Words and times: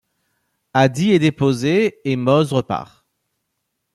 Addie 0.73 1.11
est 1.11 1.19
déposée 1.19 1.99
et 2.05 2.15
Moses 2.15 2.53
repart. 2.53 3.05